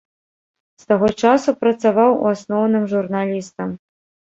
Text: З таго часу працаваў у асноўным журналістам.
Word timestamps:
З 0.83 0.87
таго 0.93 1.11
часу 1.25 1.55
працаваў 1.61 2.11
у 2.17 2.25
асноўным 2.35 2.93
журналістам. 2.99 3.69